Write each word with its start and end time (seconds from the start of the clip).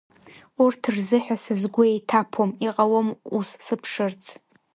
Урҭ 0.63 0.81
рзыҳәа 0.95 1.37
са 1.43 1.53
сгәы 1.61 1.83
еиҭаԥом 1.91 2.51
иҟалом 2.67 3.07
ус 3.37 3.49
сыԥшырц. 3.65 4.23